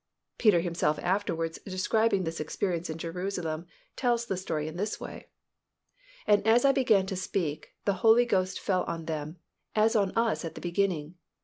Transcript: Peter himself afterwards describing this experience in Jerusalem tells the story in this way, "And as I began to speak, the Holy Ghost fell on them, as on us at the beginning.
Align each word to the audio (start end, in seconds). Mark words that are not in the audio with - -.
Peter 0.39 0.61
himself 0.61 0.97
afterwards 0.97 1.59
describing 1.63 2.23
this 2.23 2.39
experience 2.39 2.89
in 2.89 2.97
Jerusalem 2.97 3.67
tells 3.95 4.25
the 4.25 4.35
story 4.35 4.67
in 4.67 4.75
this 4.75 4.99
way, 4.99 5.27
"And 6.25 6.43
as 6.47 6.65
I 6.65 6.71
began 6.71 7.05
to 7.05 7.15
speak, 7.15 7.75
the 7.85 7.93
Holy 8.01 8.25
Ghost 8.25 8.59
fell 8.59 8.81
on 8.85 9.05
them, 9.05 9.37
as 9.75 9.95
on 9.95 10.09
us 10.17 10.43
at 10.43 10.55
the 10.55 10.59
beginning. 10.59 11.17